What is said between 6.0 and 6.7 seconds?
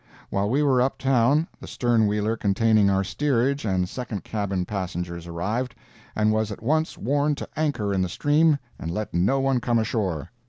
and was at